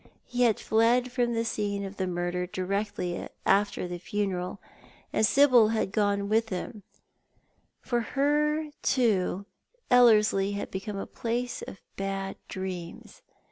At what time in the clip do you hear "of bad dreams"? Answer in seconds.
11.61-13.21